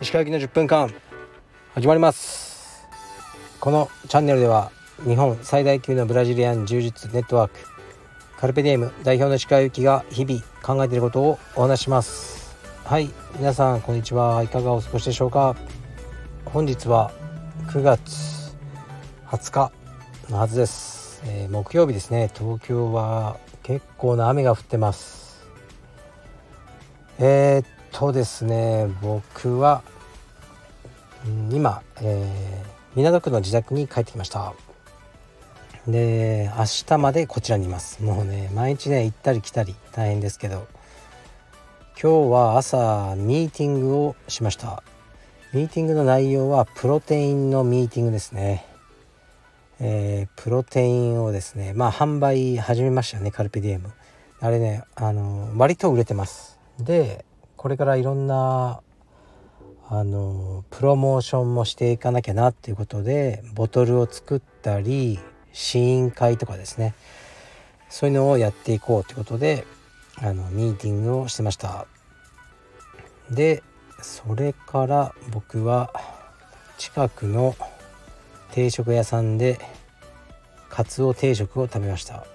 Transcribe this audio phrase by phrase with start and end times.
[0.00, 0.92] 石川行きの10分間
[1.74, 2.86] 始まります。
[3.60, 4.72] このチャンネルでは
[5.06, 7.60] 日本最大級のブラジリアン柔術ネットワーク。
[8.38, 12.58] カルペディエム代表の石川行きが日々考えていることをお話します。
[12.84, 13.08] はい。
[13.38, 14.42] 皆さんこんにちは。
[14.42, 15.56] いかがお過ごしでしょうか？
[16.44, 17.10] 本日は
[17.68, 18.54] 9月
[19.28, 19.72] 20日
[20.28, 22.30] のはずです、えー、木曜日ですね。
[22.34, 25.46] 東京は結構な雨が降ってます。
[27.18, 28.86] えー、っとですね。
[29.02, 29.82] 僕は
[31.50, 34.54] 今、えー、港区の自宅に帰ってきました。
[35.86, 38.02] で明日までこちらにいます。
[38.02, 40.66] もうね毎日ね行ったり来たり大変ですけど。
[42.02, 44.82] 今日は朝ミーティングをしました。
[45.52, 48.64] ミーティングの内容はプロテインのミーティングですね。
[49.82, 53.92] えー、プロテインをですねまあ販売始めましたねカルピディエム。
[54.40, 56.58] あれねあの割と売れてます。
[56.78, 57.24] で
[57.56, 58.80] これからいろんな
[59.88, 65.18] あのプロモーションもしていかなきゃなっていうことでボトルを作ったり
[65.52, 66.94] 試飲会とかですね。
[67.88, 69.66] そういうのをやっていこうということで
[70.18, 71.86] あのミーティングをしてました。
[73.30, 73.62] で
[74.02, 75.92] それから僕は
[76.78, 77.56] 近くの
[78.52, 79.58] 定食屋さんで
[80.68, 82.26] カツオ定食を食べました。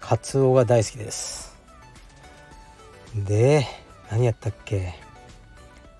[0.00, 1.56] カツオが大好きです。
[3.14, 3.66] で
[4.10, 4.94] 何やったっけ？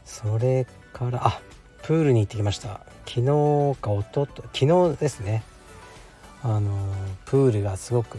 [0.05, 1.41] それからあ
[1.83, 2.81] プールに行ってきました。
[3.07, 5.43] 昨日かおとと昨日ですね。
[6.43, 6.77] あの
[7.25, 8.19] プールがすごく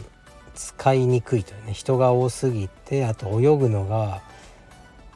[0.56, 1.74] 使いにくいというね。
[1.74, 4.22] 人が多すぎてあと泳ぐのが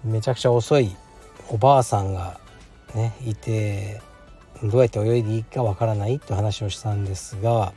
[0.03, 0.95] めちゃくちゃ遅い
[1.49, 2.39] おばあさんが
[2.95, 4.02] ねいて
[4.64, 7.73] どうやって泳いでいいかわからないって話をしたんですが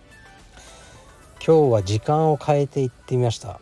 [1.44, 3.48] 今日は時間を変えて行ってみました。
[3.48, 3.58] やっ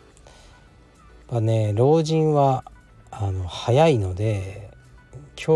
[1.27, 2.63] ぱね老人は
[3.11, 4.69] あの早いので
[5.35, 5.51] 今日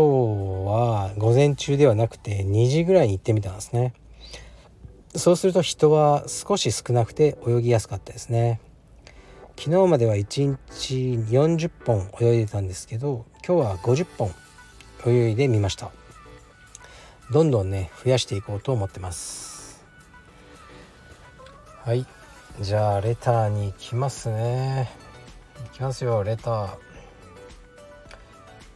[0.66, 3.94] は午前中ではなくて2時ぐらいに行ってみたんですね。
[5.14, 8.60] そうすると人は少し少なくて泳ぎやすかったですね。
[9.56, 10.94] 昨日までは1日
[11.30, 14.30] 40本泳いでたんですけど今日は50本
[15.06, 15.90] 泳いでみました。
[17.30, 19.84] どんどんね増やしていこうと思ってます。
[21.84, 22.06] はい。
[22.60, 24.90] じゃあレターに行きますね。
[25.66, 26.68] 行きますよレター。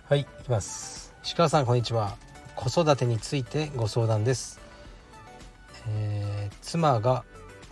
[0.08, 1.14] はい行きます。
[1.24, 2.16] 石川さんこんにちは。
[2.54, 4.60] 子育てについてご相談です、
[5.88, 7.24] えー、妻が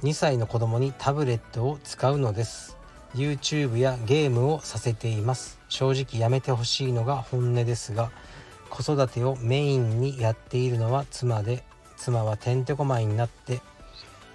[0.03, 2.79] 2歳の子供にタブレットを使うのです。
[3.15, 5.59] YouTube やゲームをさせています。
[5.69, 8.11] 正直やめてほしいのが本音ですが
[8.71, 11.65] 子育てをメインにやっているのは妻で
[11.97, 13.61] 妻はてんてこまいになって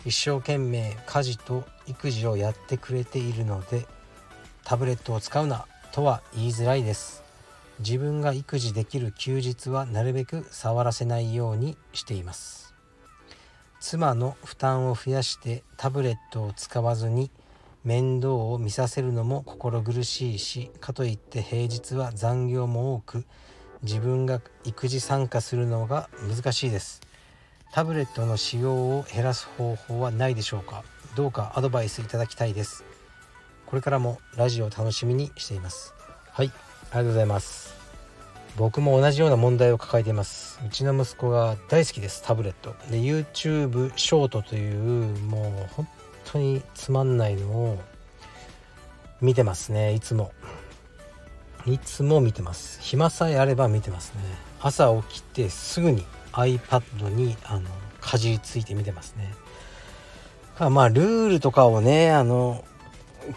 [0.06, 3.88] 一生懸命家事と育児をやってくれているので
[4.64, 7.24] タブレットを使うなとは言いづらいです。
[7.80, 12.74] 自分が育児できる休日はなるべく触らせないようにしています。
[13.80, 17.30] 妻の負担を増やしてタブレットを使わずに
[17.84, 23.26] 面倒を見させるのも心苦しいしかといって平日は残業も多く
[23.86, 27.02] 自分が育児参加するのが難しいです。
[27.72, 30.84] タブレットの使用を減らす方法はないでしょうか？
[31.16, 32.84] どうかアドバイスいただきたいです。
[33.66, 35.94] これからもラジオを楽しみにしています。
[36.32, 37.76] はいありがとうございます。
[38.58, 40.60] 僕も同じような問題を抱えています。
[40.66, 42.76] うちの息子が大好きですタブレット。
[42.90, 45.88] で YouTube ショートというもう本
[46.26, 47.80] 当につまんないのを
[49.22, 50.32] 見てますねいつも
[51.68, 52.80] いつも見てます。
[52.82, 54.22] 暇さえあれば見てますね。
[54.62, 57.70] 朝起きてすぐに iPad にあの
[58.02, 59.34] かじりついて見てますね。
[60.60, 62.64] まあルールとかをねあの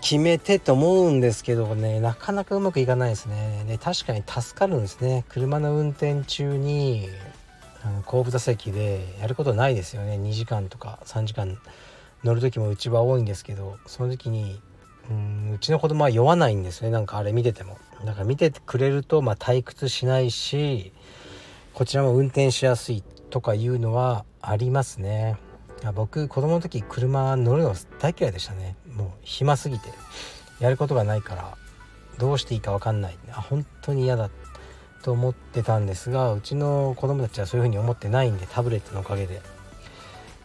[0.02, 3.64] 決めてと思うんですけどねなかなかうまくいかないですね。
[3.66, 5.24] で確かに助かるんですね。
[5.28, 7.08] 車の運転中に
[8.04, 10.16] 後部座席でやることないですよね。
[10.16, 11.58] 2時間とか3時間
[12.24, 14.60] 乗る時もうちは多いんですけどその時に
[15.10, 16.90] うんうちの子供は酔わないんですね。
[16.90, 17.78] なんかあれ見てても。
[18.04, 20.92] だか見ててくれるとまあ退屈しないし
[21.74, 25.36] こちらも運転しやすいとかいうのはありますね。
[25.94, 28.76] 僕子供の時車乗るの大嫌いでしたね。
[28.94, 29.90] もう暇すぎて。
[30.60, 31.56] やることがないから
[32.18, 33.18] どうしていいか分かんない。
[33.30, 34.28] あ本当に嫌だ
[35.02, 39.40] と思ってたんですがうちの子供たちはそういうふうに思ってないんでタブレットのおかげで。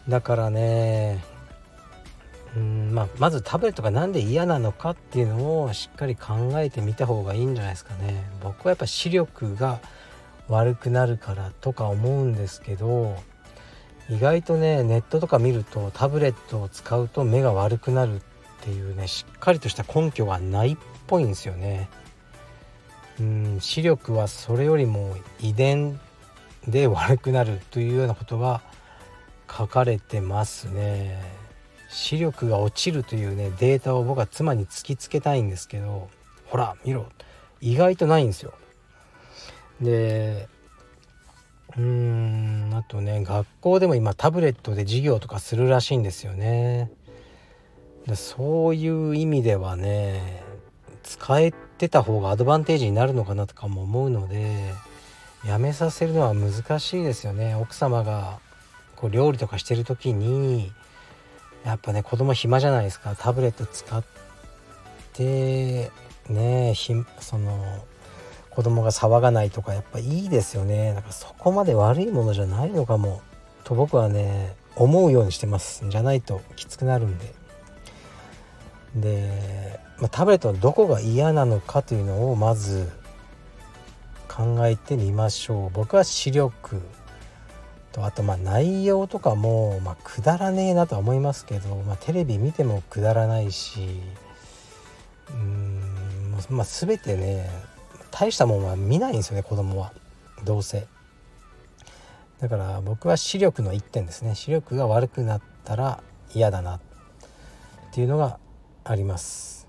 [0.08, 1.24] だからね
[2.56, 9.80] うんまあ、まずタブレットが何で嫌なのかっていうのをしっかり考えてみた方がいいんじゃないですかね僕はやっぱ視力が
[10.48, 13.16] 悪くなるからとか思うんですけど
[14.08, 18.20] 意外とねネットとか見るとタブレットを使うと目が悪くなるっ
[18.60, 21.88] ていうねしっかりとした根拠がないっぽいんですよね。
[23.20, 26.00] うん視力はそれよりも遺伝
[26.66, 28.60] で悪くなるというようなことが
[29.50, 31.43] 書かれてますね。
[31.94, 36.10] 視力が落ちるというねデータを僕は妻に突きつけたいんですけど
[36.46, 37.06] ほら見ろ
[37.60, 38.52] 意外とないんですよ。
[39.80, 40.48] で
[41.76, 46.90] うーんあとね学校でも今タブレットで授業とかするらしいんですよね。
[48.08, 50.42] でそういう意味ではね
[51.04, 54.74] 使えてた方がアドバンテージになるのかなとかも思うので
[55.46, 58.40] やめさせるのは難しいですよね奥様が
[58.96, 60.72] こう料理とかしてる時に
[61.64, 63.16] やっぱね子供暇じゃないですか。
[63.18, 64.04] タブレット使っ
[65.12, 65.90] て
[66.28, 67.84] ねひその
[68.50, 70.94] 子供が騒がないとかやっぱいいですよね。
[70.94, 73.22] だからそこまで悪いものじゃないのかも。
[73.64, 75.88] と僕はね思うようにしてます。
[75.88, 77.34] じゃないときつくなるんで。
[78.96, 82.88] で、まあ、タブレットのどこが嫌なのかというのをまず
[84.28, 85.70] 考えてみましょう。
[85.70, 86.80] 僕は視力
[87.94, 94.00] とあとまあ内容とかも、まあ、くだらねえなとは思いますけど、まあ、テレビ見てもくだらないし
[95.30, 95.80] うん、
[96.50, 97.48] まあ、全てね
[98.10, 99.92] 大したもんは見ないんですよね子供は。
[100.44, 100.86] どうせ。
[102.40, 104.34] だから僕は視力の1点ですね。
[104.34, 106.02] 視力が悪くなったら
[106.32, 106.80] 嫌だなっ
[107.92, 108.38] ていうのが
[108.84, 109.66] あります。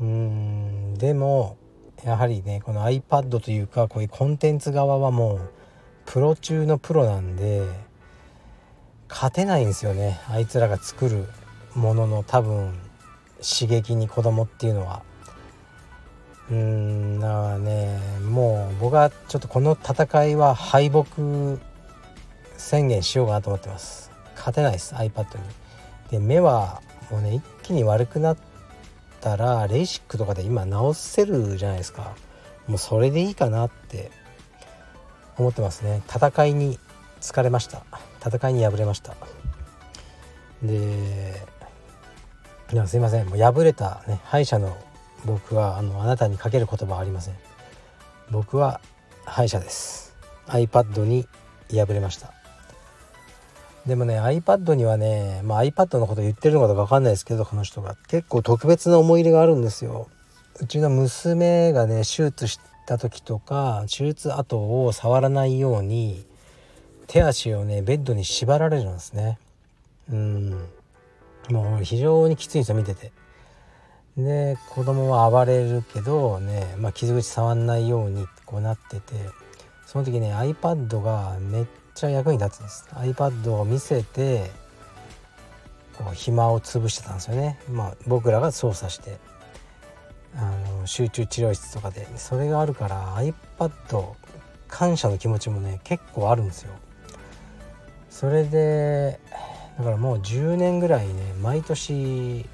[0.00, 1.56] うんでも
[2.04, 5.40] やはりねこの iPad というかこういうコンテンツ側はもう
[6.06, 7.66] プロ中のプロなんで
[9.08, 10.20] 勝てないんですよね。
[10.28, 11.26] あいつらが作る
[11.74, 12.74] ものの多分
[13.42, 15.02] 刺激に子供っていうのは。
[16.50, 17.98] うーんだからね
[18.28, 21.04] もう僕はちょっとこの戦いは敗北
[22.56, 24.10] 宣言しようかなと思ってます。
[24.36, 25.44] 勝てないです iPad に。
[26.10, 28.36] で目はもうね一気に悪くなっ
[29.20, 32.14] たらレーシックとかで今直せるじゃないですか。
[32.66, 34.10] もうそれでいいかなって。
[35.38, 36.02] 思ってますね。
[36.08, 36.78] 戦いに
[37.20, 37.82] 疲れました。
[38.24, 39.14] 戦いに敗れました。
[40.62, 41.46] で
[42.86, 43.26] すいません。
[43.26, 44.76] もう敗れたね敗者の
[45.24, 47.34] 僕はあのあなたにかける言葉はありません。
[48.30, 48.80] 僕は
[49.24, 50.14] 敗者です。
[50.46, 51.26] iPad に
[51.70, 52.32] 敗れました。
[53.86, 57.96] でもね iPad にはね、まあ、iPad のこと言ってるのかどうか分かんないですけどこの人が。
[58.08, 60.08] 結構特別な思い入れがあるんですよ。
[60.60, 66.24] うちの娘がね手術した時とか手術後を触らないように
[67.06, 69.38] 手足をねベッドに縛られるんですね。
[70.10, 70.50] うん。
[71.50, 73.12] もう非常にきついんですよ見てて。
[74.16, 79.14] で子供は暴れるけどね、まあ、傷口触んないようにこうなってて。
[79.86, 82.86] その時ね iPad がめっちゃ役に立つんです。
[82.94, 84.50] iPad を見せて
[85.96, 87.60] こう暇を潰してたんですよね。
[87.70, 89.18] まあ僕らが操作して。
[90.36, 90.50] あ
[90.80, 94.14] の集中治療室とかでそれがあるから iPad
[94.68, 96.72] 感謝の気持ちもね結構あるんですよ。
[98.10, 99.20] それで
[99.78, 102.46] だからもう10年ぐらいね毎年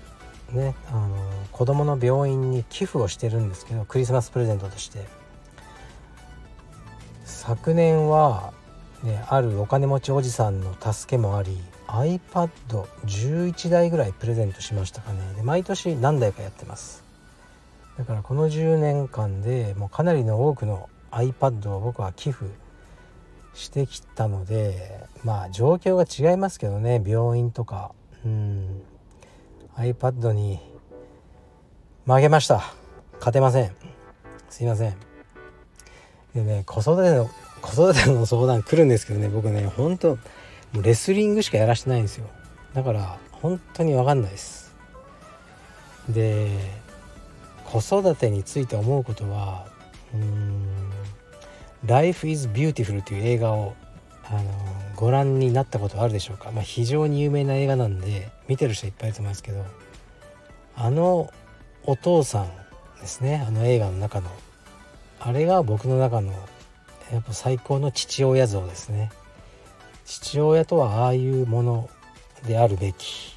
[0.52, 1.16] ねあの
[1.52, 5.20] 子供の病院に寄付をしてるんですけどクリスマスプレゼントとして。
[7.40, 8.52] 昨年は、
[9.02, 15.20] ね、あるお金持ちおじさんの助けもあり iPad11 台ぐらいプレゼントしましたかね。
[15.36, 17.09] で毎年何台かやってます。
[18.00, 22.46] だからこの10年間でもうかなりの多くの iPad を僕は寄付
[23.52, 27.92] してきたのでまあ状況が違いますけどね病院とか。
[28.24, 28.82] うん。
[29.76, 30.60] iPad に
[32.06, 32.62] 負けました。
[33.18, 33.76] 勝てません。
[34.48, 34.96] すいません。
[36.34, 37.28] でね子育ての
[37.60, 40.16] 子育ての相談来るんですけどね僕ねほんと
[40.72, 42.24] もうレスリングしかやらしてないんですよ。
[42.72, 44.74] だから本当に分かんないです。
[46.08, 46.56] で
[47.70, 49.66] 子育てについて思うことは
[50.12, 50.90] うーん
[51.86, 53.74] 「Life is Beautiful」という映画を
[54.24, 54.42] あの
[54.96, 59.64] ご覧になったことあるでしょうか、まあ、非常に有名な映画なんで見てる人いっぱいいると思いますけど
[60.76, 61.32] あの
[61.84, 62.48] お父さん
[63.00, 64.30] ですねあの映画の中の。
[65.22, 66.32] あれが僕の中の
[67.12, 69.10] やっぱ最高の父親像ですね。
[70.06, 71.90] 父親とはああいうもの
[72.46, 73.36] であるべき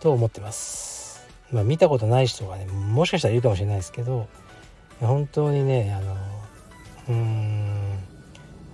[0.00, 1.09] と思ってます。
[1.52, 4.28] まあ見たことない人がねもしかしたらいるかもしれないですけど
[5.00, 6.16] 本当にねあの
[7.08, 7.98] うーん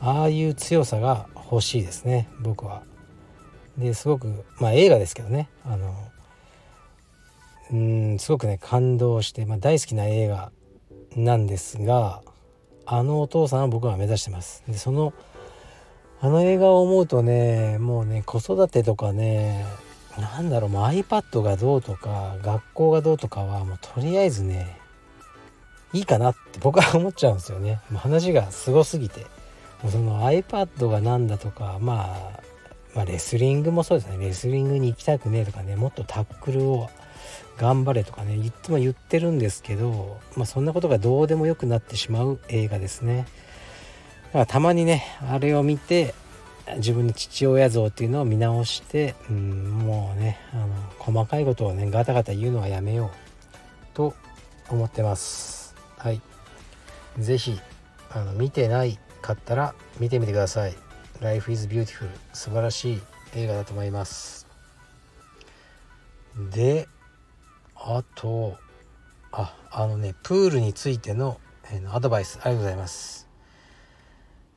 [0.01, 2.83] ああいう強さが欲しいですね僕は。
[3.79, 5.95] ですごくまあ映画ですけどねあの
[7.71, 10.51] うーんすごくね感動して、まあ、大好きな映画
[11.15, 12.23] なんですが
[12.87, 14.63] あのお父さんは僕は目指してます。
[14.67, 15.13] でその
[16.21, 19.67] あの映画を思うとねもうね子育てとかね
[20.19, 24.79] なんだろうもう iPad がどうとか学校がどうとかはもうとりあえずね
[25.93, 27.81] いいかなって僕は思っちゃうんですよね。
[27.91, 29.27] もう話がすごすぎて。
[29.83, 32.41] もうその iPad がなんだとか、まあ、
[32.95, 34.19] まあレスリングもそうですね。
[34.19, 36.89] レスリングに行きたくねえとかねもっとタックルを
[37.59, 43.27] 頑張れとかねいつも言ってるんですけど、まあ、そんなことがどうでもよくなってしまう映画ですね。
[44.27, 46.15] だからたまにねあれを見て
[46.75, 53.11] 自分の父親像っていうのを見直して、うん、もうねあの細かいことをねガタガタ言うのはやめよう
[53.95, 54.15] と
[54.69, 55.75] 思ってます。
[55.97, 56.21] はい。
[57.19, 57.61] 是非
[58.11, 60.75] あの見てないかったら見てみてください。
[61.21, 63.03] Life is Beautiful 素晴らしい
[63.35, 64.47] 映画だと思います。
[66.53, 66.89] で
[67.77, 68.57] あと
[69.33, 73.29] ああのねプールについての、え、アドバイスありがとうございます。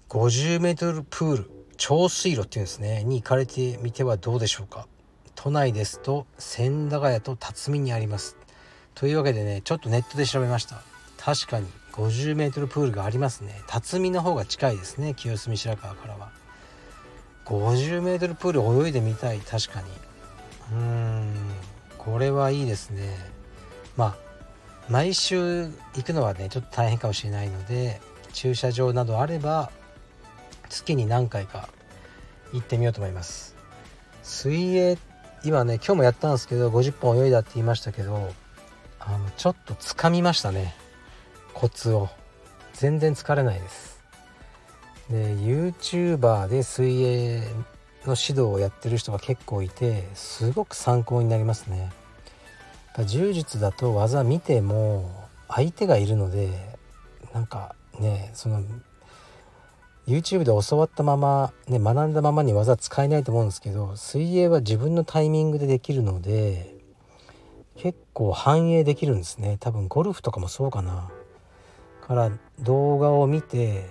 [0.09, 1.58] 50m プール。
[1.79, 3.03] 長水路っていうんですね。
[3.05, 4.85] に行かれてみてはどうでしょうか。
[5.33, 8.35] 都内ですと千駄ヶ谷と辰巳にあります。
[8.95, 10.83] というわけでねちょっとネットで調べました。
[11.17, 13.61] 確かに 50m プールがありますね。
[13.67, 15.15] 辰巳の方が近いですね。
[15.15, 16.31] 清澄白河からは。
[17.45, 19.39] 50m プール泳いでみたい。
[19.39, 19.87] 確かに。
[20.73, 21.33] うーん
[21.97, 23.17] これはいいですね。
[23.95, 24.17] まあ
[24.89, 28.01] 毎週行くのはねちょっと大変かもしれないので
[28.33, 29.71] 駐車場などあれば
[30.69, 31.69] 月に何回か
[32.53, 33.55] 行ってみようと思います。
[34.23, 34.97] 水泳
[35.43, 38.33] 今ね今日もやったんですけど50本泳いだって言いましたけど
[38.99, 40.75] あのちょっとつかみましたね。
[41.53, 42.09] コツを。
[42.73, 43.99] 全然疲れないです。
[45.09, 47.41] で YouTuber で水泳
[48.05, 51.91] の指導をやってる人が結構いてすごく参考になりますね。
[53.05, 56.77] 柔術だと技見ても相手がいるので
[57.33, 58.63] なんかねその
[60.09, 66.75] YouTube で教わったまま、ね、学んだままに技使えないと思うんですけど水泳は自分のタイミングでできるので
[67.75, 69.57] 結構反映できるんですね。
[69.59, 71.09] 多分ゴルフとかもそうかな。
[72.05, 73.85] から動画を見て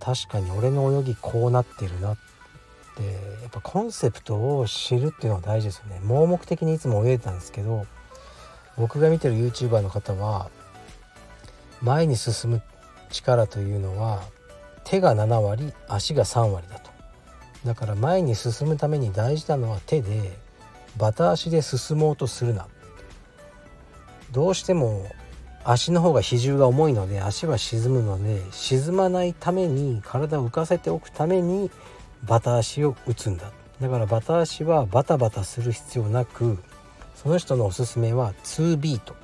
[0.00, 2.16] 確かに俺の泳ぎこうなってるなっ
[2.96, 3.04] て
[3.42, 6.00] やっぱコンセプトを知るっていうのは大事ですよね。
[6.02, 7.86] 盲目的にいつも泳いでたんですけど
[8.76, 10.50] 僕が見てる YouTuber の方は
[11.80, 12.62] 前に進む
[13.10, 14.22] 力というのは
[14.90, 16.90] 手が7割足が3割だと。
[17.64, 20.36] だから前に進むために大事なのは手で
[20.96, 22.66] バタ足で進もうとするな。
[24.32, 25.06] どうしても
[25.62, 31.70] 足の方が比重が重いので足は沈むので沈まないために体を浮かせておくために
[32.24, 33.52] バタ足を打つんだ。
[33.80, 36.58] だからバタ足はバタバタする必要なく
[37.14, 39.14] その人のおすすめは2ビート。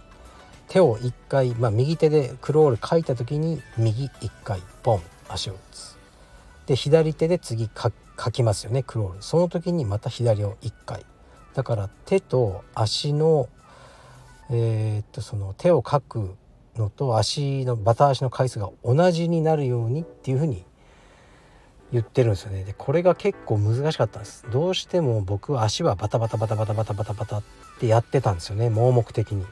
[0.68, 5.02] 手を1回、まあ、右手でクロール書いた時に右1回ポン。
[5.28, 5.96] 足を打つ。
[6.66, 9.22] で左手で次か書きますよねクロール。
[9.22, 11.04] その時にまた左を1回。
[11.54, 13.48] だから手と足の
[14.50, 16.36] えー、っとその手を書く
[16.76, 20.64] のと足のバタ足の回数が同じになるようにっていうふうに
[21.92, 22.64] 言ってるんですよね。
[22.64, 24.44] でこれが結構難しかったんです。
[24.50, 27.42] どうしても僕は足はバタバタバタバタバタバタバタっ
[27.80, 29.44] てやってたんですよね盲目的に。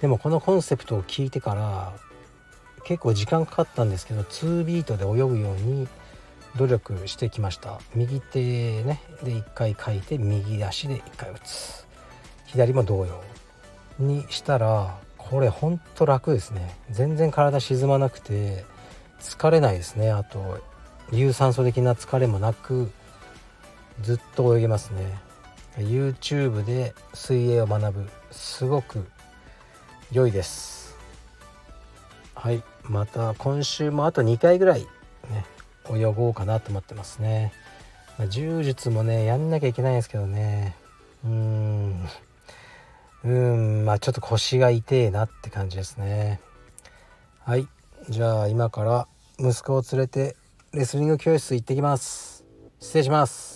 [0.00, 1.92] でもこのコンセプトを聞いてから
[2.84, 5.88] 結構時間かかったんですけど2ビートで泳ぐように
[6.56, 7.80] 努力してきました。
[7.94, 11.86] 右手ねで1回書いて右足で1回打つ。
[12.46, 13.20] 左も同様
[13.98, 16.76] にしたらこれほんと楽ですね。
[16.90, 18.64] 全然体沈まなくて
[19.20, 20.10] 疲れないですね。
[20.10, 20.60] あと
[21.10, 22.90] 有酸素的な疲れもなく
[24.02, 25.18] ずっと泳げますね。
[25.78, 29.06] YouTube で水泳を学ぶすごく
[30.12, 30.96] 良いです。
[32.34, 32.62] はい。
[32.88, 34.82] また今週もあと2回ぐらい
[35.30, 35.44] ね
[35.90, 37.52] 泳ごうかなと思ってますね、
[38.18, 40.76] まあ、柔術もねやんなきゃいけないんですけどね。
[41.24, 42.08] うん。
[43.24, 46.40] うんまあちょっと腰が痛えなって感じですね。
[47.44, 47.66] はい。
[48.08, 50.36] じゃあ今から息子を連れて
[50.72, 52.44] レスリング教室行ってきます。
[52.80, 53.53] 失礼します。